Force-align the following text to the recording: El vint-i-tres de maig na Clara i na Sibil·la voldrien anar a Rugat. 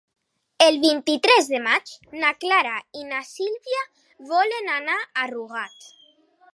El 0.67 0.77
vint-i-tres 0.85 1.49
de 1.51 1.59
maig 1.65 1.91
na 2.23 2.33
Clara 2.45 2.73
i 3.01 3.05
na 3.13 3.23
Sibil·la 3.35 3.85
voldrien 4.33 4.75
anar 4.81 5.01
a 5.25 5.31
Rugat. 5.37 5.93